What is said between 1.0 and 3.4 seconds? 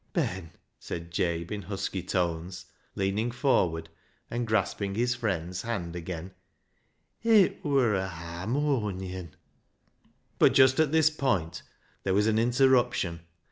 Jabe, in husky tones, leaning